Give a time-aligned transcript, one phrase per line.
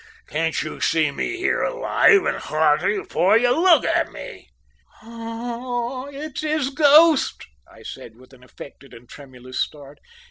[0.25, 3.51] Can't you see me here alive and hearty afore you?
[3.61, 4.49] Look at me."
[5.03, 9.99] "Ah, it's his ghost!" I said, with an affected and tremulous start.